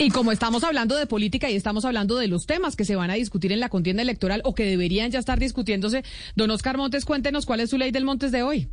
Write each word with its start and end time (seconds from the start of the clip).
Y 0.00 0.08
como 0.08 0.32
estamos 0.32 0.64
hablando 0.64 0.96
de 0.96 1.06
política 1.06 1.50
y 1.50 1.56
estamos 1.56 1.84
hablando 1.84 2.16
de 2.16 2.26
los 2.26 2.46
temas 2.46 2.74
que 2.74 2.86
se 2.86 2.96
van 2.96 3.10
a 3.10 3.14
discutir 3.14 3.52
en 3.52 3.60
la 3.60 3.68
contienda 3.68 4.00
electoral 4.00 4.40
o 4.46 4.54
que 4.54 4.64
deberían 4.64 5.10
ya 5.10 5.18
estar 5.18 5.38
discutiéndose, 5.38 6.04
don 6.34 6.50
Oscar 6.50 6.78
Montes, 6.78 7.04
cuéntenos 7.04 7.44
cuál 7.44 7.60
es 7.60 7.68
su 7.68 7.76
ley 7.76 7.90
del 7.90 8.06
Montes 8.06 8.32
de 8.32 8.42
hoy. 8.42 8.70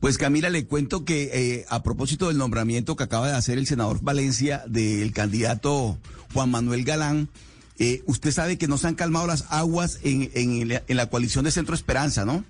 Pues 0.00 0.16
Camila, 0.16 0.48
le 0.48 0.64
cuento 0.64 1.04
que 1.04 1.30
eh, 1.34 1.66
a 1.68 1.82
propósito 1.82 2.28
del 2.28 2.38
nombramiento 2.38 2.96
que 2.96 3.04
acaba 3.04 3.28
de 3.28 3.36
hacer 3.36 3.58
el 3.58 3.66
senador 3.66 4.00
Valencia 4.00 4.64
del 4.66 5.12
candidato 5.12 5.98
Juan 6.32 6.50
Manuel 6.50 6.84
Galán, 6.84 7.28
eh, 7.78 8.02
usted 8.06 8.32
sabe 8.32 8.56
que 8.56 8.68
no 8.68 8.78
se 8.78 8.86
han 8.86 8.94
calmado 8.94 9.26
las 9.26 9.44
aguas 9.50 9.98
en, 10.02 10.30
en, 10.32 10.80
en 10.88 10.96
la 10.96 11.10
coalición 11.10 11.44
de 11.44 11.50
Centro 11.50 11.74
Esperanza, 11.74 12.24
¿no? 12.24 12.42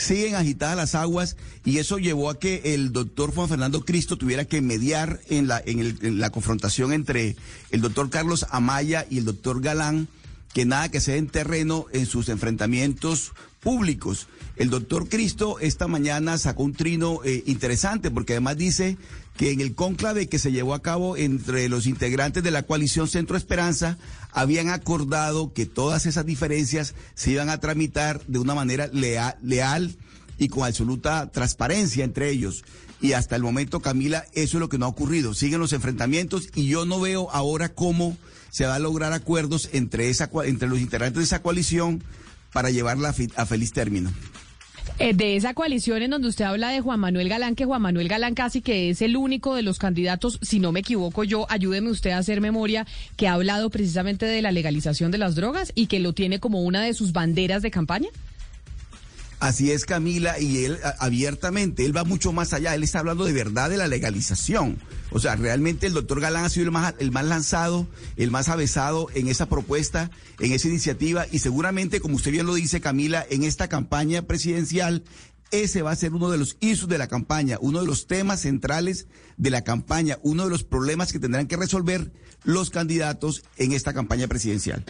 Siguen 0.00 0.34
agitadas 0.34 0.76
las 0.76 0.94
aguas 0.94 1.36
y 1.64 1.78
eso 1.78 1.98
llevó 1.98 2.30
a 2.30 2.38
que 2.38 2.74
el 2.74 2.92
doctor 2.92 3.34
Juan 3.34 3.48
Fernando 3.48 3.84
Cristo 3.84 4.16
tuviera 4.16 4.44
que 4.44 4.60
mediar 4.60 5.20
en 5.28 5.46
la, 5.46 5.62
en, 5.64 5.78
el, 5.80 5.98
en 6.02 6.18
la 6.18 6.30
confrontación 6.30 6.92
entre 6.92 7.36
el 7.70 7.80
doctor 7.80 8.10
Carlos 8.10 8.46
Amaya 8.50 9.06
y 9.08 9.18
el 9.18 9.24
doctor 9.24 9.60
Galán, 9.60 10.08
que 10.52 10.64
nada 10.64 10.88
que 10.88 11.00
se 11.00 11.16
en 11.16 11.28
terreno 11.28 11.86
en 11.92 12.06
sus 12.06 12.28
enfrentamientos 12.28 13.32
públicos. 13.60 14.26
El 14.56 14.70
doctor 14.70 15.08
Cristo 15.08 15.58
esta 15.60 15.86
mañana 15.86 16.38
sacó 16.38 16.64
un 16.64 16.74
trino 16.74 17.20
eh, 17.24 17.42
interesante 17.46 18.10
porque 18.10 18.34
además 18.34 18.56
dice 18.56 18.96
que 19.36 19.52
en 19.52 19.60
el 19.60 19.74
conclave 19.74 20.28
que 20.28 20.38
se 20.38 20.52
llevó 20.52 20.74
a 20.74 20.82
cabo 20.82 21.16
entre 21.16 21.68
los 21.68 21.86
integrantes 21.86 22.42
de 22.42 22.50
la 22.50 22.64
coalición 22.64 23.08
Centro 23.08 23.36
Esperanza 23.36 23.96
habían 24.32 24.68
acordado 24.68 25.52
que 25.52 25.66
todas 25.66 26.06
esas 26.06 26.26
diferencias 26.26 26.94
se 27.14 27.30
iban 27.30 27.48
a 27.48 27.58
tramitar 27.58 28.20
de 28.26 28.38
una 28.38 28.54
manera 28.54 28.88
leal, 28.92 29.36
leal 29.42 29.96
y 30.40 30.48
con 30.48 30.66
absoluta 30.66 31.30
transparencia 31.30 32.02
entre 32.02 32.30
ellos. 32.30 32.64
Y 33.00 33.12
hasta 33.12 33.36
el 33.36 33.42
momento, 33.42 33.80
Camila, 33.80 34.24
eso 34.32 34.56
es 34.56 34.60
lo 34.60 34.68
que 34.68 34.78
no 34.78 34.86
ha 34.86 34.88
ocurrido. 34.88 35.34
Siguen 35.34 35.60
los 35.60 35.72
enfrentamientos 35.72 36.48
y 36.54 36.66
yo 36.66 36.86
no 36.86 36.98
veo 36.98 37.30
ahora 37.30 37.68
cómo 37.68 38.16
se 38.50 38.66
va 38.66 38.74
a 38.74 38.78
lograr 38.80 39.12
acuerdos 39.12 39.68
entre, 39.72 40.08
esa, 40.08 40.30
entre 40.44 40.68
los 40.68 40.80
integrantes 40.80 41.18
de 41.18 41.24
esa 41.24 41.42
coalición 41.42 42.02
para 42.52 42.70
llevarla 42.70 43.14
a, 43.36 43.46
feliz 43.46 43.72
término. 43.72 44.10
Eh, 44.98 45.14
de 45.14 45.36
esa 45.36 45.54
coalición 45.54 46.02
en 46.02 46.10
donde 46.10 46.28
usted 46.28 46.46
habla 46.46 46.70
de 46.70 46.80
Juan 46.80 47.00
Manuel 47.00 47.28
Galán, 47.28 47.54
que 47.54 47.66
Juan 47.66 47.82
Manuel 47.82 48.08
Galán 48.08 48.34
casi 48.34 48.60
que 48.60 48.90
es 48.90 49.02
el 49.02 49.16
único 49.16 49.54
de 49.54 49.62
los 49.62 49.78
candidatos, 49.78 50.38
si 50.42 50.58
no 50.58 50.72
me 50.72 50.80
equivoco 50.80 51.22
yo, 51.22 51.46
ayúdeme 51.50 51.90
usted 51.90 52.10
a 52.10 52.18
hacer 52.18 52.40
memoria, 52.40 52.86
que 53.16 53.28
ha 53.28 53.34
hablado 53.34 53.70
precisamente 53.70 54.26
de 54.26 54.42
la 54.42 54.52
legalización 54.52 55.10
de 55.10 55.18
las 55.18 55.34
drogas 55.34 55.70
y 55.74 55.86
que 55.86 56.00
lo 56.00 56.12
tiene 56.14 56.40
como 56.40 56.62
una 56.62 56.82
de 56.82 56.94
sus 56.94 57.12
banderas 57.12 57.62
de 57.62 57.70
campaña. 57.70 58.08
Así 59.40 59.72
es, 59.72 59.86
Camila, 59.86 60.38
y 60.38 60.66
él 60.66 60.78
abiertamente, 60.98 61.86
él 61.86 61.96
va 61.96 62.04
mucho 62.04 62.30
más 62.30 62.52
allá, 62.52 62.74
él 62.74 62.82
está 62.82 62.98
hablando 62.98 63.24
de 63.24 63.32
verdad 63.32 63.70
de 63.70 63.78
la 63.78 63.88
legalización. 63.88 64.78
O 65.12 65.18
sea, 65.18 65.34
realmente 65.34 65.86
el 65.86 65.94
doctor 65.94 66.20
Galán 66.20 66.44
ha 66.44 66.50
sido 66.50 66.66
el 66.66 66.72
más, 66.72 66.94
el 66.98 67.10
más 67.10 67.24
lanzado, 67.24 67.88
el 68.18 68.30
más 68.30 68.50
avesado 68.50 69.08
en 69.14 69.28
esa 69.28 69.48
propuesta, 69.48 70.10
en 70.40 70.52
esa 70.52 70.68
iniciativa, 70.68 71.26
y 71.32 71.38
seguramente, 71.38 72.00
como 72.00 72.16
usted 72.16 72.32
bien 72.32 72.44
lo 72.44 72.52
dice, 72.52 72.82
Camila, 72.82 73.24
en 73.30 73.42
esta 73.42 73.66
campaña 73.68 74.20
presidencial, 74.22 75.04
ese 75.50 75.80
va 75.80 75.90
a 75.90 75.96
ser 75.96 76.12
uno 76.12 76.30
de 76.30 76.36
los 76.36 76.58
issues 76.60 76.90
de 76.90 76.98
la 76.98 77.08
campaña, 77.08 77.56
uno 77.62 77.80
de 77.80 77.86
los 77.86 78.06
temas 78.06 78.42
centrales 78.42 79.06
de 79.38 79.50
la 79.50 79.64
campaña, 79.64 80.18
uno 80.22 80.44
de 80.44 80.50
los 80.50 80.64
problemas 80.64 81.12
que 81.12 81.18
tendrán 81.18 81.46
que 81.46 81.56
resolver 81.56 82.12
los 82.44 82.68
candidatos 82.68 83.42
en 83.56 83.72
esta 83.72 83.94
campaña 83.94 84.28
presidencial. 84.28 84.84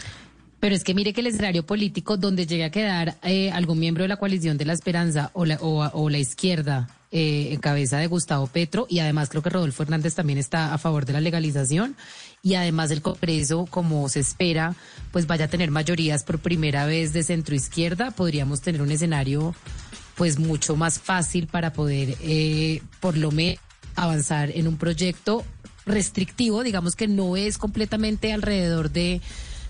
Pero 0.61 0.75
es 0.75 0.83
que 0.83 0.93
mire 0.93 1.11
que 1.11 1.21
el 1.21 1.27
escenario 1.27 1.65
político 1.65 2.17
donde 2.17 2.45
llegue 2.45 2.63
a 2.63 2.69
quedar 2.69 3.17
eh, 3.23 3.49
algún 3.49 3.79
miembro 3.79 4.03
de 4.03 4.07
la 4.07 4.17
coalición 4.17 4.59
de 4.59 4.65
la 4.65 4.73
esperanza 4.73 5.31
o 5.33 5.43
la, 5.43 5.57
o, 5.59 6.09
la 6.11 6.19
izquierda 6.19 6.87
eh, 7.11 7.49
en 7.51 7.59
cabeza 7.59 7.97
de 7.97 8.05
Gustavo 8.05 8.45
Petro 8.45 8.85
y 8.87 8.99
además 8.99 9.29
creo 9.29 9.41
que 9.41 9.49
Rodolfo 9.49 9.81
Hernández 9.81 10.13
también 10.13 10.37
está 10.37 10.71
a 10.71 10.77
favor 10.77 11.07
de 11.07 11.13
la 11.13 11.19
legalización 11.19 11.95
y 12.43 12.53
además 12.53 12.91
el 12.91 13.01
Congreso, 13.01 13.65
como 13.71 14.07
se 14.07 14.19
espera, 14.19 14.75
pues 15.11 15.25
vaya 15.25 15.45
a 15.45 15.47
tener 15.47 15.71
mayorías 15.71 16.23
por 16.23 16.37
primera 16.37 16.85
vez 16.85 17.11
de 17.11 17.23
centro 17.23 17.55
izquierda, 17.55 18.11
podríamos 18.11 18.61
tener 18.61 18.83
un 18.83 18.91
escenario 18.91 19.55
pues 20.13 20.37
mucho 20.37 20.75
más 20.75 20.99
fácil 20.99 21.47
para 21.47 21.73
poder 21.73 22.15
eh, 22.21 22.83
por 22.99 23.17
lo 23.17 23.31
menos 23.31 23.59
avanzar 23.95 24.51
en 24.51 24.67
un 24.67 24.77
proyecto 24.77 25.43
restrictivo, 25.87 26.61
digamos 26.61 26.95
que 26.95 27.07
no 27.07 27.35
es 27.35 27.57
completamente 27.57 28.31
alrededor 28.31 28.91
de 28.91 29.21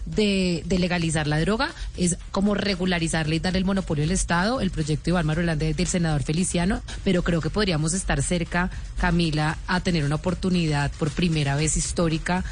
de, 0.06 0.64
legalizar 0.70 1.28
la 1.28 1.40
droga, 1.40 1.72
es 1.98 2.18
como 2.32 2.56
regularizarle 2.56 3.36
y 3.36 3.40
darle 3.40 3.60
el 3.60 3.66
monopolio 3.66 4.04
al 4.04 4.12
Estado, 4.12 4.62
el 4.62 4.72
proyecto 4.72 5.06
de 5.06 5.12
Iván 5.12 5.26
Marulanda 5.26 5.66
del 5.66 5.88
senador 5.88 6.24
Feliciano, 6.24 6.82
pero 7.04 7.24
creo 7.24 7.42
que 7.42 7.50
podríamos 7.50 7.94
estar 7.94 8.22
cerca, 8.22 8.70
Camila, 9.00 9.58
a 9.68 9.80
tener 9.82 10.04
una 10.04 10.16
oportunidad 10.16 10.92
por 10.98 11.12
primera 11.12 11.56
vez 11.56 11.78
histórica 11.78 12.44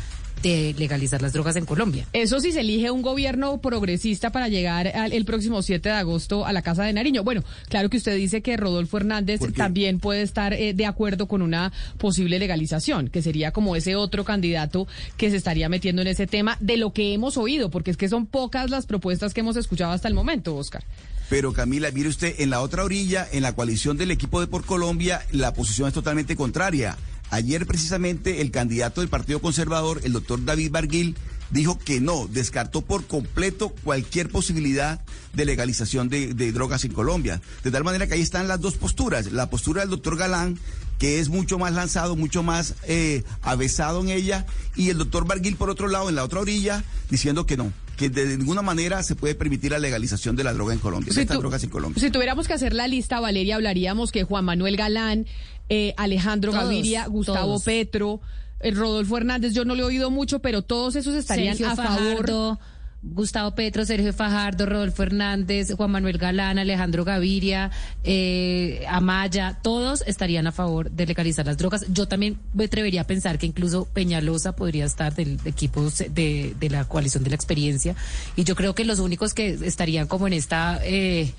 de 0.41 0.75
legalizar 0.77 1.21
las 1.21 1.33
drogas 1.33 1.55
en 1.55 1.65
Colombia. 1.65 2.05
Eso 2.13 2.39
sí 2.39 2.51
se 2.51 2.61
elige 2.61 2.91
un 2.91 3.01
gobierno 3.01 3.59
progresista 3.61 4.31
para 4.31 4.47
llegar 4.47 4.87
el 4.87 5.25
próximo 5.25 5.61
7 5.61 5.89
de 5.89 5.95
agosto 5.95 6.45
a 6.45 6.53
la 6.53 6.61
Casa 6.61 6.83
de 6.83 6.93
Nariño. 6.93 7.23
Bueno, 7.23 7.43
claro 7.67 7.89
que 7.89 7.97
usted 7.97 8.15
dice 8.15 8.41
que 8.41 8.57
Rodolfo 8.57 8.97
Hernández 8.97 9.41
también 9.55 9.99
puede 9.99 10.21
estar 10.21 10.53
eh, 10.53 10.73
de 10.73 10.85
acuerdo 10.85 11.27
con 11.27 11.41
una 11.41 11.71
posible 11.97 12.39
legalización, 12.39 13.09
que 13.09 13.21
sería 13.21 13.51
como 13.51 13.75
ese 13.75 13.95
otro 13.95 14.23
candidato 14.23 14.87
que 15.17 15.29
se 15.29 15.37
estaría 15.37 15.69
metiendo 15.69 16.01
en 16.01 16.07
ese 16.07 16.27
tema 16.27 16.57
de 16.59 16.77
lo 16.77 16.93
que 16.93 17.13
hemos 17.13 17.37
oído, 17.37 17.69
porque 17.69 17.91
es 17.91 17.97
que 17.97 18.09
son 18.09 18.25
pocas 18.25 18.69
las 18.69 18.85
propuestas 18.85 19.33
que 19.33 19.41
hemos 19.41 19.57
escuchado 19.57 19.91
hasta 19.91 20.07
el 20.07 20.13
momento, 20.13 20.55
Oscar. 20.55 20.83
Pero 21.29 21.53
Camila, 21.53 21.91
mire 21.91 22.09
usted, 22.09 22.35
en 22.39 22.49
la 22.49 22.61
otra 22.61 22.83
orilla, 22.83 23.27
en 23.31 23.43
la 23.43 23.53
coalición 23.53 23.97
del 23.97 24.09
equipo 24.09 24.41
de 24.41 24.47
Por 24.47 24.65
Colombia, 24.65 25.23
la 25.31 25.53
posición 25.53 25.87
es 25.87 25.93
totalmente 25.93 26.35
contraria. 26.35 26.97
Ayer 27.31 27.65
precisamente 27.65 28.41
el 28.41 28.51
candidato 28.51 29.01
del 29.01 29.09
Partido 29.09 29.39
Conservador, 29.39 30.01
el 30.03 30.13
doctor 30.13 30.43
David 30.43 30.71
Barguil, 30.71 31.15
dijo 31.51 31.77
que 31.77 32.01
no, 32.01 32.27
descartó 32.27 32.81
por 32.81 33.05
completo 33.05 33.69
cualquier 33.83 34.29
posibilidad 34.29 35.01
de 35.33 35.45
legalización 35.45 36.09
de, 36.09 36.51
drogas 36.51 36.85
en 36.85 36.93
Colombia. 36.93 37.41
De 37.63 37.71
tal 37.71 37.83
manera 37.83 38.07
que 38.07 38.15
ahí 38.15 38.21
están 38.21 38.47
las 38.47 38.61
dos 38.61 38.75
posturas. 38.75 39.31
La 39.31 39.49
postura 39.49 39.81
del 39.81 39.89
doctor 39.89 40.17
Galán, 40.17 40.57
que 40.99 41.19
es 41.19 41.29
mucho 41.29 41.57
más 41.57 41.73
lanzado, 41.73 42.15
mucho 42.15 42.43
más 42.43 42.75
eh, 42.87 43.23
avesado 43.41 44.01
en 44.01 44.09
ella, 44.09 44.45
y 44.75 44.89
el 44.89 44.97
doctor 44.97 45.25
Barguil, 45.25 45.55
por 45.55 45.69
otro 45.69 45.87
lado, 45.87 46.09
en 46.09 46.15
la 46.15 46.23
otra 46.23 46.41
orilla, 46.41 46.83
diciendo 47.09 47.45
que 47.45 47.57
no, 47.57 47.71
que 47.97 48.09
de 48.09 48.37
ninguna 48.37 48.61
manera 48.61 49.01
se 49.01 49.15
puede 49.15 49.33
permitir 49.33 49.71
la 49.71 49.79
legalización 49.79 50.35
de 50.35 50.43
la 50.43 50.53
droga 50.53 50.73
en 50.73 50.79
Colombia, 50.79 51.11
de 51.13 51.21
estas 51.21 51.39
drogas 51.39 51.63
en 51.63 51.69
Colombia. 51.69 52.01
Si 52.01 52.11
tuviéramos 52.11 52.47
que 52.47 52.53
hacer 52.53 52.73
la 52.73 52.87
lista, 52.87 53.19
Valeria, 53.21 53.55
hablaríamos 53.55 54.11
que 54.11 54.25
Juan 54.25 54.43
Manuel 54.43 54.75
Galán, 54.75 55.25
eh, 55.69 55.93
Alejandro 55.97 56.51
Gaviria, 56.51 57.07
Gustavo 57.07 57.59
Petro, 57.61 58.19
el 58.59 58.73
eh, 58.73 58.77
Rodolfo 58.77 59.17
Hernández, 59.17 59.53
yo 59.53 59.63
no 59.63 59.75
le 59.75 59.83
he 59.83 59.85
oído 59.85 60.11
mucho, 60.11 60.39
pero 60.39 60.63
todos 60.63 60.97
esos 60.97 61.15
estarían 61.15 61.61
a 61.63 61.75
favor. 61.75 62.57
Gustavo 63.01 63.51
Petro, 63.55 63.85
Sergio 63.85 64.11
Fajardo, 64.11 64.65
Rodolfo 64.65 65.03
Hernández, 65.03 65.73
Juan 65.73 65.91
Manuel 65.91 66.17
Galán, 66.17 66.59
Alejandro 66.59 67.05
Gaviria, 67.05 67.71
eh, 68.03 68.83
Amaya, 68.89 69.57
todos 69.61 70.03
estarían 70.05 70.47
a 70.47 70.51
favor 70.51 70.91
de 70.91 71.05
legalizar 71.05 71.45
las 71.45 71.57
drogas. 71.57 71.85
Yo 71.93 72.07
también 72.07 72.37
me 72.53 72.65
atrevería 72.65 73.01
a 73.01 73.07
pensar 73.07 73.37
que 73.37 73.45
incluso 73.45 73.85
Peñalosa 73.85 74.53
podría 74.53 74.85
estar 74.85 75.15
del 75.15 75.39
equipo 75.45 75.89
de, 76.09 76.55
la 76.69 76.83
coalición 76.85 77.23
de 77.23 77.29
la 77.29 77.35
experiencia. 77.35 77.95
Y 78.35 78.43
yo 78.43 78.55
creo 78.55 78.75
que 78.75 78.83
los 78.83 78.99
únicos 78.99 79.33
que 79.33 79.57
estarían 79.63 80.07
como 80.07 80.27
en 80.27 80.33
esta... 80.33 80.79
Eh, 80.83 81.33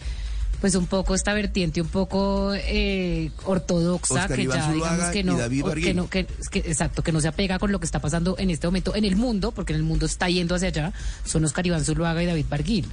pues 0.60 0.74
un 0.74 0.86
poco 0.86 1.14
esta 1.14 1.32
vertiente 1.32 1.80
un 1.80 1.88
poco 1.88 2.52
eh, 2.54 3.30
ortodoxa 3.44 4.14
Oscar 4.14 4.36
que 4.36 4.42
Iván 4.42 4.58
ya 4.58 4.72
digamos 4.72 5.04
que 5.10 5.24
no, 5.24 5.36
que 5.38 5.62
Barguil. 5.62 5.96
no 5.96 6.10
que, 6.10 6.26
que- 6.50 6.58
exacto 6.60 7.02
que 7.02 7.12
no 7.12 7.20
se 7.20 7.28
apega 7.28 7.58
con 7.58 7.72
lo 7.72 7.80
que 7.80 7.86
está 7.86 7.98
pasando 8.00 8.36
en 8.38 8.50
este 8.50 8.66
momento 8.66 8.94
en 8.94 9.04
el 9.04 9.16
mundo 9.16 9.52
porque 9.52 9.72
en 9.72 9.78
el 9.78 9.84
mundo 9.84 10.06
está 10.06 10.28
yendo 10.28 10.54
hacia 10.54 10.68
allá 10.68 10.92
son 11.24 11.44
Oscar 11.44 11.66
Iván 11.66 11.84
Zuluaga 11.84 12.22
y 12.22 12.26
David 12.26 12.46
Barguil 12.48 12.86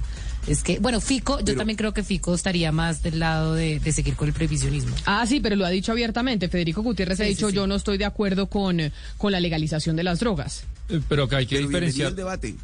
es 0.46 0.62
que 0.62 0.78
bueno 0.78 1.00
Fico 1.00 1.38
yo 1.40 1.44
Pero- 1.44 1.58
también 1.58 1.76
creo 1.76 1.92
que 1.92 2.02
Fico 2.02 2.34
estaría 2.34 2.72
más 2.72 3.02
del 3.02 3.18
lado 3.18 3.54
de, 3.54 3.80
de 3.80 3.92
seguir 3.92 4.16
con 4.16 4.28
el 4.28 4.34
previsionismo 4.34 4.94
Ah, 5.04 5.26
sí, 5.26 5.40
pero 5.40 5.56
lo 5.56 5.66
ha 5.66 5.70
dicho 5.70 5.92
abiertamente. 5.92 6.48
Federico 6.48 6.82
Gutiérrez 6.82 7.20
ha 7.20 7.24
Sí, 7.24 7.30
dicho, 7.30 7.48
sí. 7.50 7.54
yo 7.56 7.66
no 7.66 7.74
estoy 7.74 7.98
de 7.98 8.04
acuerdo 8.04 8.46
con, 8.46 8.80
eh, 8.80 8.92
con 9.16 9.32
la 9.32 9.40
legalización 9.40 9.96
de 9.96 10.02
las 10.04 10.20
drogas. 10.20 10.64
Eh, 10.88 11.00
Pero 11.08 11.28
que 11.28 11.36
hay 11.36 11.46
que 11.46 11.56
Pero 11.56 11.68
bienvenido 11.68 12.08
diferenciar, 12.08 12.08
el 12.10 12.16
debate. 12.16 12.54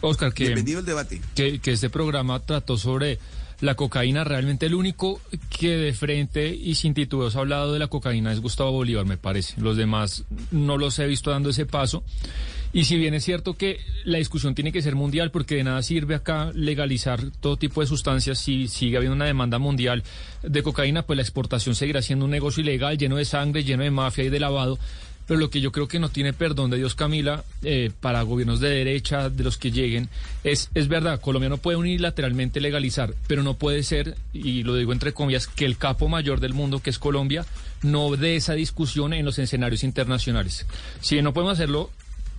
Oscar, 0.00 0.32
que, 0.32 0.44
Bienvenido 0.44 0.80
el 0.80 0.86
debate. 0.86 1.20
que, 1.34 1.58
que 1.60 1.72
este 1.72 1.90
programa 1.90 2.40
trató 2.40 2.76
sobre 2.76 3.18
la 3.62 3.76
cocaína. 3.76 4.24
Realmente 4.24 4.66
el 4.66 4.74
único 4.74 5.20
que 5.48 5.76
de 5.76 5.94
frente 5.94 6.54
y 6.54 6.74
sin 6.74 6.92
titubeos 6.92 7.36
ha 7.36 7.38
hablado 7.38 7.72
de 7.72 7.78
la 7.78 7.86
cocaína 7.86 8.32
es 8.32 8.40
Gustavo 8.40 8.72
Bolívar, 8.72 9.06
me 9.06 9.16
parece. 9.16 9.58
Los 9.60 9.78
demás 9.78 10.24
no 10.50 10.76
los 10.76 10.98
he 10.98 11.06
visto 11.06 11.30
dando 11.30 11.48
ese 11.48 11.64
paso. 11.64 12.02
Y 12.74 12.84
si 12.84 12.96
bien 12.96 13.14
es 13.14 13.24
cierto 13.24 13.54
que 13.54 13.80
la 14.04 14.18
discusión 14.18 14.54
tiene 14.54 14.72
que 14.72 14.82
ser 14.82 14.94
mundial, 14.94 15.30
porque 15.30 15.56
de 15.56 15.64
nada 15.64 15.82
sirve 15.82 16.14
acá 16.14 16.50
legalizar 16.54 17.20
todo 17.40 17.56
tipo 17.56 17.82
de 17.82 17.86
sustancias 17.86 18.38
si 18.38 18.66
sigue 18.66 18.96
habiendo 18.96 19.14
una 19.14 19.26
demanda 19.26 19.58
mundial 19.58 20.02
de 20.42 20.62
cocaína, 20.62 21.02
pues 21.02 21.16
la 21.16 21.22
exportación 21.22 21.74
seguirá 21.74 22.02
siendo 22.02 22.24
un 22.24 22.30
negocio 22.30 22.62
ilegal, 22.62 22.96
lleno 22.98 23.16
de 23.16 23.26
sangre, 23.26 23.62
lleno 23.62 23.84
de 23.84 23.90
mafia 23.90 24.24
y 24.24 24.30
de 24.30 24.40
lavado. 24.40 24.78
Pero 25.26 25.38
lo 25.38 25.50
que 25.50 25.60
yo 25.60 25.72
creo 25.72 25.88
que 25.88 25.98
no 25.98 26.08
tiene 26.08 26.32
perdón 26.32 26.70
de 26.70 26.78
Dios, 26.78 26.94
Camila, 26.94 27.44
eh, 27.62 27.90
para 28.00 28.22
gobiernos 28.22 28.60
de 28.60 28.70
derecha, 28.70 29.30
de 29.30 29.44
los 29.44 29.56
que 29.56 29.70
lleguen, 29.70 30.08
es, 30.44 30.70
es 30.74 30.88
verdad, 30.88 31.20
Colombia 31.20 31.48
no 31.48 31.58
puede 31.58 31.78
unilateralmente 31.78 32.60
legalizar, 32.60 33.14
pero 33.26 33.42
no 33.42 33.54
puede 33.54 33.82
ser, 33.82 34.16
y 34.32 34.62
lo 34.62 34.74
digo 34.74 34.92
entre 34.92 35.12
comillas, 35.12 35.46
que 35.46 35.64
el 35.64 35.78
capo 35.78 36.08
mayor 36.08 36.40
del 36.40 36.54
mundo, 36.54 36.80
que 36.80 36.90
es 36.90 36.98
Colombia, 36.98 37.46
no 37.82 38.14
dé 38.16 38.36
esa 38.36 38.54
discusión 38.54 39.12
en 39.12 39.24
los 39.24 39.38
escenarios 39.38 39.84
internacionales. 39.84 40.66
Si 41.00 41.20
no 41.22 41.32
podemos 41.32 41.54
hacerlo, 41.54 41.90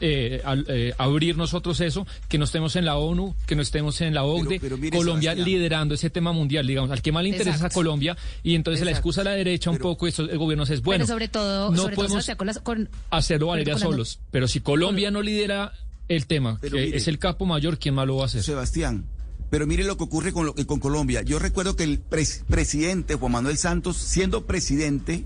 eh, 0.05 0.41
al- 0.43 0.65
eh, 0.67 0.93
abrir 0.97 1.37
nosotros 1.37 1.79
eso, 1.79 2.05
que 2.27 2.37
no 2.37 2.43
estemos 2.43 2.75
en 2.75 2.83
la 2.83 2.97
ONU, 2.97 3.33
que 3.47 3.55
no 3.55 3.61
estemos 3.61 4.01
en 4.01 4.13
la 4.13 4.25
OCDE, 4.25 4.59
pero 4.59 4.77
mire, 4.77 4.97
Colombia 4.97 5.31
Sebastián. 5.31 5.47
liderando 5.57 5.95
ese 5.95 6.09
tema 6.09 6.33
mundial, 6.33 6.67
digamos, 6.67 6.91
al 6.91 7.01
que 7.01 7.13
más 7.13 7.23
le 7.23 7.29
interesa 7.29 7.51
es 7.51 7.55
a 7.55 7.57
Exacto. 7.67 7.75
Colombia, 7.75 8.17
y 8.43 8.55
entonces 8.55 8.83
la 8.83 8.91
Exacto. 8.91 9.09
excusa 9.09 9.21
a 9.21 9.23
la 9.23 9.31
derecha 9.31 9.69
un 9.71 9.77
poco, 9.77 10.05
eso, 10.05 10.23
el 10.23 10.37
gobierno 10.37 10.65
es 10.65 10.81
bueno. 10.81 11.05
pero 11.05 11.07
sobre 11.07 11.29
todo 11.29 11.71
no 11.71 11.77
sobre 11.77 11.95
todo, 11.95 12.05
podemos 12.05 12.25
Sebastián, 12.25 12.37
con 12.37 12.47
las- 12.47 12.59
con- 12.59 12.89
hacerlo 13.11 13.47
Valeria 13.47 13.75
todo 13.75 13.91
solos. 13.91 14.19
Pero 14.29 14.49
si 14.49 14.59
Colombia 14.59 15.09
no 15.09 15.21
lidera 15.21 15.71
el 16.09 16.25
tema, 16.27 16.57
Pero 16.59 16.75
que 16.75 16.83
mire- 16.85 16.97
es 16.97 17.07
el 17.07 17.17
capo 17.17 17.45
mayor, 17.45 17.79
¿quién 17.79 17.95
más 17.95 18.05
lo 18.05 18.17
va 18.17 18.23
a 18.23 18.25
hacer? 18.25 18.43
Sebastián, 18.43 19.05
pero 19.49 19.65
mire 19.67 19.85
lo 19.85 19.95
que 19.97 20.03
ocurre 20.03 20.33
con, 20.33 20.45
lo, 20.47 20.53
con 20.53 20.79
Colombia. 20.81 21.21
Yo 21.21 21.39
recuerdo 21.39 21.77
que 21.77 21.83
el 21.85 22.03
pres- 22.03 22.43
presidente 22.45 23.15
Juan 23.15 23.31
Manuel 23.31 23.55
Santos, 23.57 23.95
siendo 23.97 24.45
presidente, 24.45 25.23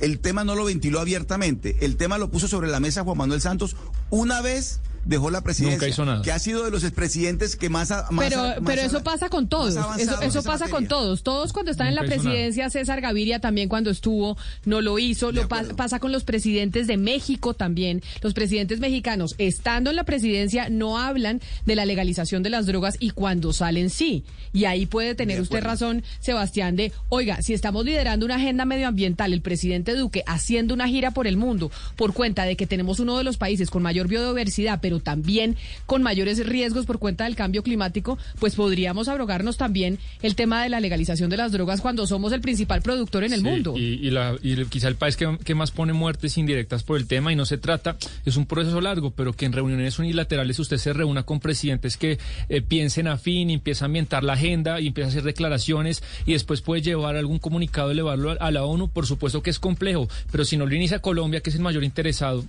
el 0.00 0.20
tema 0.20 0.44
no 0.44 0.54
lo 0.54 0.64
ventiló 0.64 1.00
abiertamente. 1.00 1.76
El 1.80 1.96
tema 1.96 2.18
lo 2.18 2.30
puso 2.30 2.48
sobre 2.48 2.68
la 2.68 2.80
mesa 2.80 3.04
Juan 3.04 3.18
Manuel 3.18 3.40
Santos 3.40 3.76
una 4.10 4.40
vez 4.40 4.80
dejó 5.04 5.30
la 5.30 5.40
presidencia. 5.42 5.76
Nunca 5.76 5.88
hizo 5.88 6.04
nada. 6.04 6.22
Que 6.22 6.32
ha 6.32 6.38
sido 6.38 6.64
de 6.64 6.70
los 6.70 6.84
expresidentes 6.84 7.56
que 7.56 7.68
más... 7.68 7.90
ha- 7.90 8.06
más 8.10 8.28
Pero, 8.28 8.60
más 8.60 8.76
eso 8.78 9.02
pasa 9.02 9.28
con 9.28 9.48
todos. 9.48 9.74
Eso, 9.98 10.20
eso 10.22 10.42
pasa 10.42 10.68
con 10.68 10.86
todos. 10.86 11.22
Todos 11.22 11.52
cuando 11.52 11.70
están 11.70 11.88
en 11.88 11.94
la 11.94 12.02
nada. 12.02 12.14
presidencia, 12.14 12.68
César 12.70 13.00
Gaviria 13.00 13.38
también 13.40 13.68
cuando 13.68 13.90
estuvo 13.90 14.36
no 14.64 14.80
lo 14.80 14.98
hizo. 14.98 15.28
De 15.32 15.42
Lo 15.42 15.48
pa- 15.48 15.64
pasa 15.76 15.98
con 15.98 16.12
los 16.12 16.24
presidentes 16.24 16.86
de 16.86 16.96
México 16.96 17.54
también. 17.54 18.02
Los 18.22 18.34
presidentes 18.34 18.80
mexicanos, 18.80 19.34
estando 19.38 19.90
en 19.90 19.96
la 19.96 20.04
presidencia, 20.04 20.68
no 20.68 20.98
hablan 20.98 21.40
de 21.66 21.74
la 21.76 21.86
legalización 21.86 22.42
de 22.42 22.50
las 22.50 22.66
drogas 22.66 22.96
y 23.00 23.10
cuando 23.10 23.52
salen 23.52 23.90
sí. 23.90 24.24
Y 24.52 24.64
ahí 24.64 24.86
puede 24.86 25.14
tener 25.14 25.40
usted 25.40 25.62
razón, 25.62 26.02
Sebastián, 26.20 26.76
de, 26.76 26.92
oiga, 27.08 27.42
si 27.42 27.54
estamos 27.54 27.84
liderando 27.84 28.24
una 28.26 28.36
agenda 28.36 28.64
medioambiental, 28.64 29.32
el 29.32 29.40
presidente 29.42 29.94
Duque 29.94 30.22
haciendo 30.26 30.74
una 30.74 30.88
gira 30.88 31.10
por 31.12 31.26
el 31.26 31.36
mundo 31.36 31.70
por 31.96 32.12
cuenta 32.12 32.44
de 32.44 32.56
que 32.56 32.66
tenemos 32.66 33.00
uno 33.00 33.16
de 33.18 33.24
los 33.24 33.36
países 33.36 33.70
con 33.70 33.82
mayor 33.82 34.08
biodiversidad, 34.08 34.80
pero 34.88 35.00
también 35.00 35.54
con 35.84 36.02
mayores 36.02 36.46
riesgos 36.46 36.86
por 36.86 36.98
cuenta 36.98 37.24
del 37.24 37.36
cambio 37.36 37.62
climático, 37.62 38.16
pues 38.38 38.54
podríamos 38.54 39.06
abrogarnos 39.08 39.58
también 39.58 39.98
el 40.22 40.34
tema 40.34 40.62
de 40.62 40.70
la 40.70 40.80
legalización 40.80 41.28
de 41.28 41.36
las 41.36 41.52
drogas 41.52 41.82
cuando 41.82 42.06
somos 42.06 42.32
el 42.32 42.40
principal 42.40 42.80
productor 42.80 43.24
en 43.24 43.34
el 43.34 43.40
Sí, 43.40 43.44
mundo. 43.44 43.74
Y, 43.76 43.82
y 44.06 44.10
la- 44.10 44.36
y 44.42 44.56
quizá 44.64 44.88
el 44.88 44.96
país 44.96 45.18
que, 45.18 45.36
que 45.44 45.54
más 45.54 45.72
pone 45.72 45.92
muertes 45.92 46.38
indirectas 46.38 46.84
por 46.84 46.96
el 46.96 47.06
tema 47.06 47.30
y 47.34 47.36
no 47.36 47.44
se 47.44 47.58
trata, 47.58 47.96
es 48.24 48.36
un 48.38 48.46
proceso 48.46 48.80
largo, 48.80 49.10
pero 49.10 49.34
que 49.34 49.44
en 49.44 49.52
reuniones 49.52 49.98
unilaterales 49.98 50.58
usted 50.58 50.78
se 50.78 50.94
reúna 50.94 51.24
con 51.24 51.38
presidentes 51.40 51.98
que 51.98 52.18
eh, 52.48 52.62
piensen 52.62 53.08
afín 53.08 53.50
y 53.50 53.54
empieza 53.54 53.84
a 53.84 53.86
ambientar 53.86 54.24
la 54.24 54.32
agenda 54.32 54.80
y 54.80 54.86
empieza 54.86 55.08
a 55.08 55.10
hacer 55.10 55.22
declaraciones 55.24 56.02
y 56.24 56.32
después 56.32 56.62
puede 56.62 56.80
llevar 56.80 57.14
algún 57.16 57.38
comunicado, 57.38 57.90
elevarlo 57.90 58.30
a, 58.30 58.34
a 58.36 58.50
la 58.50 58.64
ONU, 58.64 58.88
por 58.88 59.04
supuesto 59.04 59.42
que 59.42 59.50
es 59.50 59.58
complejo, 59.58 60.08
pero 60.32 60.46
si 60.46 60.56
no 60.56 60.64
lo 60.64 60.74
inicia 60.74 61.00
Colombia, 61.00 61.40
que 61.40 61.50
es 61.50 61.56
el 61.56 61.62
mayor 61.62 61.84
interesado, 61.84 62.44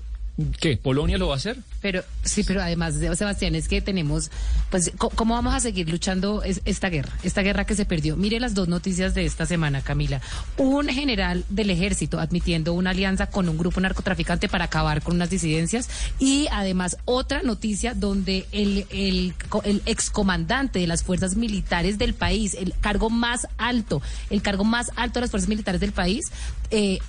¿qué? 0.60 0.78
¿Polonia 0.78 1.18
lo 1.18 1.28
va 1.28 1.34
a 1.36 1.38
hacer? 1.38 1.58
Pero 1.82 2.04
sí, 2.24 2.44
pero 2.44 2.62
además, 2.62 2.96
Sebastián, 2.96 3.56
es 3.56 3.68
que 3.68 3.82
tenemos, 3.82 4.32
pues, 4.70 4.92
¿cómo 4.98 5.34
vamos 5.34 5.54
a 5.54 5.60
seguir 5.60 5.90
luchando 5.90 6.44
es- 6.44 6.62
esta 6.66 6.90
guerra? 6.90 7.12
Esta 7.24 7.42
guerra 7.42 7.66
que 7.66 7.76
se 7.76 7.86
perdió. 7.86 8.18
Mire 8.18 8.40
las 8.40 8.54
dos 8.54 8.68
noticias 8.68 9.14
de 9.14 9.26
esta 9.26 9.46
semana, 9.46 9.82
Camila. 9.82 10.20
Un 10.58 10.90
general 10.90 11.46
del 11.50 11.70
ejército 11.70 12.20
admitiendo 12.20 12.74
una 12.74 12.90
alianza 12.90 13.28
con 13.28 13.48
un 13.48 13.58
grupo 13.58 13.80
narcotraficante 13.80 14.50
para 14.50 14.66
acabar 14.66 15.02
con 15.02 15.16
unas 15.16 15.30
disidencias 15.30 15.90
y 16.20 16.48
además 16.52 16.98
otra 17.06 17.44
noticia 17.44 17.94
donde 17.94 18.46
el, 18.52 18.86
el, 18.90 19.34
el 19.64 19.82
excomandante 19.86 20.80
de 20.80 20.88
las 20.88 21.04
fuerzas 21.04 21.36
militares 21.36 21.98
del 21.98 22.14
país, 22.14 22.56
el 22.56 22.74
cargo 22.82 23.10
más 23.10 23.48
alto, 23.58 24.02
el 24.30 24.42
cargo 24.42 24.64
más 24.66 24.92
alto 24.96 25.16
de 25.20 25.22
las 25.22 25.32
fuerzas 25.32 25.50
militares 25.50 25.80
del 25.82 25.92
país, 25.94 26.26
eh, 26.72 27.00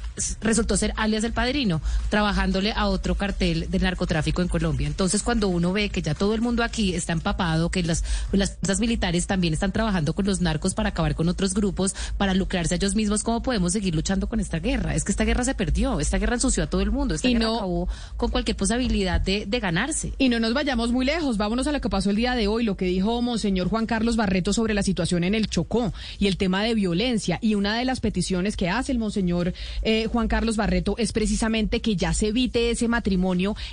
resultó 0.41 0.77
ser 0.77 0.93
alias 0.97 1.25
el 1.25 1.33
padrino, 1.33 1.81
trabajándole 2.09 2.73
a 2.73 2.87
otro 2.87 3.15
cartel 3.21 3.71
del 3.71 3.83
narcotráfico 3.83 4.41
en 4.43 4.49
Colombia. 4.49 4.87
Entonces, 4.87 5.23
cuando 5.23 5.49
uno 5.49 5.73
ve 5.73 5.91
que 5.91 6.01
ya 6.03 6.15
todo 6.15 6.35
el 6.35 6.41
mundo 6.41 6.65
aquí 6.65 6.95
está 6.95 7.13
empapado, 7.13 7.71
que 7.71 7.83
las, 7.83 8.03
las 8.33 8.57
fuerzas 8.57 8.81
militares 8.81 9.27
también 9.27 9.53
están 9.53 9.73
trabajando 9.73 10.15
con 10.15 10.25
los 10.25 10.41
narcos 10.41 10.73
para 10.75 10.89
acabar 10.89 11.15
con 11.15 11.29
otros 11.29 11.53
grupos, 11.53 11.95
para 12.17 12.33
lucrarse 12.35 12.75
a 12.75 12.77
ellos 12.77 12.95
mismos, 12.95 13.23
¿cómo 13.23 13.43
podemos 13.43 13.73
seguir 13.73 13.95
luchando 13.95 14.27
con 14.29 14.41
esta 14.41 14.59
guerra? 14.59 14.95
Es 14.95 15.05
que 15.05 15.13
esta 15.13 15.25
guerra 15.25 15.45
se 15.45 15.55
perdió, 15.55 16.01
esta 16.01 16.19
guerra 16.19 16.35
ensució 16.37 16.65
a 16.65 16.67
todo 16.69 16.81
el 16.81 16.91
mundo, 16.91 17.15
esta 17.15 17.29
Y 17.29 17.35
guerra 17.35 17.45
no- 17.47 17.57
acabó 17.57 17.89
con 18.17 18.31
cualquier 18.31 18.57
posibilidad 18.57 19.21
de, 19.21 19.45
de 19.47 19.61
ganarse. 19.61 20.15
Y 20.17 20.31
no 20.31 20.41
nos 20.41 20.55
vayamos 20.55 20.91
muy 20.93 21.05
lejos, 21.05 21.37
vámonos 21.37 21.67
a 21.67 21.73
lo 21.73 21.81
que 21.83 21.91
pasó 21.91 22.09
el 22.11 22.17
día 22.17 22.35
de 22.35 22.49
hoy, 22.49 22.65
lo 22.65 22.77
que 22.77 22.87
dijo 22.87 23.21
Monseñor 23.21 23.69
Juan 23.69 23.85
Carlos 23.87 24.17
Barreto 24.17 24.53
sobre 24.55 24.73
la 24.75 24.83
situación 24.83 25.25
en 25.25 25.35
el 25.35 25.49
Chocó 25.49 25.93
y 26.19 26.27
el 26.27 26.39
tema 26.39 26.63
de 26.63 26.75
violencia. 26.75 27.39
Y 27.43 27.55
una 27.55 27.77
de 27.77 27.85
las 27.85 28.01
peticiones 28.01 28.57
que 28.57 28.71
hace 28.71 28.93
el 28.93 28.99
Monseñor 28.99 29.53
eh, 29.83 30.07
Juan 30.11 30.29
Carlos 30.29 30.57
Barreto 30.57 30.95
es 30.97 31.13
precisamente 31.13 31.81
que 31.83 31.97
ya 31.97 32.15
se 32.15 32.29
evite 32.29 32.71
ese 32.71 32.89
matrimonio 32.89 33.10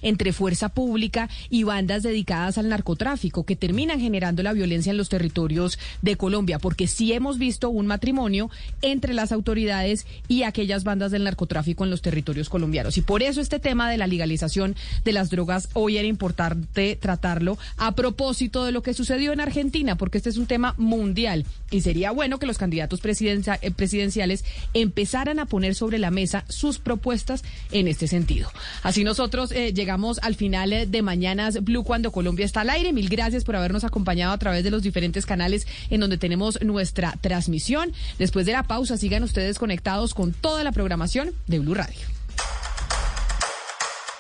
entre 0.02 0.34
fuerza 0.34 0.70
pública 0.70 1.30
y 1.50 1.64
bandas 1.64 2.04
dedicadas 2.04 2.58
al 2.58 2.70
narcotráfico 2.70 3.44
que 3.44 3.56
terminan 3.56 4.00
generando 4.00 4.44
la 4.44 4.54
violencia 4.54 4.92
en 4.92 4.98
los 4.98 5.10
territorios 5.10 5.80
de 6.02 6.16
Colombia, 6.16 6.60
porque 6.60 6.88
sí 6.88 7.14
hemos 7.14 7.38
visto 7.38 7.70
un 7.70 7.88
matrimonio 7.88 8.50
entre 8.82 9.14
las 9.14 9.32
autoridades 9.32 10.06
y 10.28 10.44
aquellas 10.44 10.84
bandas 10.84 11.12
del 11.12 11.24
narcotráfico 11.24 11.84
en 11.84 11.90
los 11.90 12.02
territorios 12.02 12.50
colombianos. 12.50 12.98
Y 12.98 13.02
por 13.02 13.24
eso 13.24 13.42
este 13.42 13.60
tema 13.60 13.90
de 13.90 13.98
la 13.98 14.08
legalización 14.08 14.76
de 15.04 15.14
las 15.14 15.30
drogas 15.30 15.70
hoy 15.74 15.98
era 15.98 16.08
importante 16.08 16.96
tratarlo 16.96 17.58
a 17.78 17.94
propósito 17.96 18.66
de 18.66 18.72
lo 18.72 18.82
que 18.82 18.94
sucedió 18.94 19.34
en 19.34 19.42
Argentina, 19.42 19.98
porque 19.98 20.18
este 20.18 20.30
es 20.30 20.38
un 20.38 20.46
tema 20.48 20.74
mundial 20.78 21.46
y 21.72 21.82
sería 21.82 22.12
bueno 22.12 22.40
que 22.40 22.46
los 22.46 22.58
candidatos 22.58 23.02
presidencia- 23.02 23.60
eh, 23.62 23.72
presidenciales 23.72 24.46
empezaran 24.74 25.40
a 25.40 25.46
poner 25.46 25.76
sobre 25.76 26.00
la 26.00 26.12
mesa 26.12 26.46
sus 26.48 26.80
propuestas 26.80 27.44
en 27.72 27.88
este 27.88 28.08
sentido. 28.08 28.50
Así 28.84 29.04
nosotros 29.18 29.52
eh, 29.52 29.74
llegamos 29.74 30.20
al 30.22 30.36
final 30.36 30.72
eh, 30.72 30.86
de 30.86 31.02
Mañanas 31.02 31.64
Blue 31.64 31.84
cuando 31.84 32.12
Colombia 32.12 32.46
está 32.46 32.62
al 32.62 32.70
aire. 32.70 32.94
Mil 32.94 33.10
gracias 33.10 33.44
por 33.44 33.56
habernos 33.56 33.84
acompañado 33.84 34.32
a 34.32 34.38
través 34.38 34.64
de 34.64 34.70
los 34.70 34.84
diferentes 34.84 35.26
canales 35.26 35.66
en 35.90 36.02
donde 36.02 36.20
tenemos 36.20 36.62
nuestra 36.62 37.16
transmisión. 37.20 37.94
Después 38.20 38.46
de 38.46 38.52
la 38.52 38.62
pausa, 38.62 38.96
sigan 38.96 39.24
ustedes 39.24 39.58
conectados 39.58 40.14
con 40.14 40.34
toda 40.34 40.64
la 40.64 40.72
programación 40.72 41.32
de 41.48 41.58
Blue 41.58 41.74
Radio. 41.74 41.98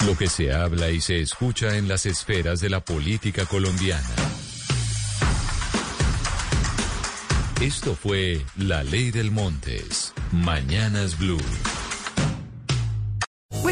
Lo 0.07 0.17
que 0.17 0.25
se 0.25 0.51
habla 0.51 0.89
y 0.89 0.99
se 0.99 1.21
escucha 1.21 1.77
en 1.77 1.87
las 1.87 2.07
esferas 2.07 2.59
de 2.59 2.71
la 2.71 2.79
política 2.79 3.45
colombiana. 3.45 4.15
Esto 7.61 7.95
fue 7.95 8.41
La 8.57 8.83
Ley 8.83 9.11
del 9.11 9.29
Montes. 9.29 10.15
Mañanas 10.31 11.19
Blue. 11.19 11.37